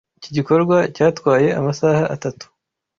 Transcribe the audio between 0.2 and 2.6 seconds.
gikorwa cyatwaye amasaha atatu.